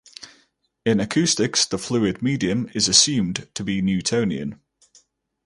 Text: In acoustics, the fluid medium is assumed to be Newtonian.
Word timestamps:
In 0.83 0.99
acoustics, 0.99 1.63
the 1.63 1.77
fluid 1.77 2.23
medium 2.23 2.67
is 2.73 2.87
assumed 2.87 3.47
to 3.53 3.63
be 3.63 3.83
Newtonian. 3.83 4.59